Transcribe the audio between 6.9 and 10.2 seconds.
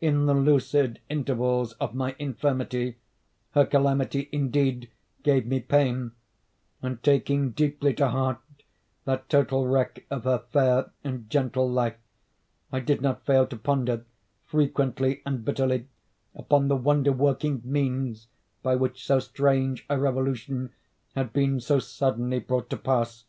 taking deeply to heart that total wreck